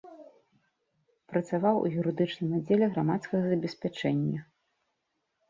Працаваў 1.33 1.75
у 1.81 1.83
юрыдычным 1.99 2.49
аддзеле 2.61 2.85
грамадскага 2.95 3.45
забеспячэння. 3.53 4.39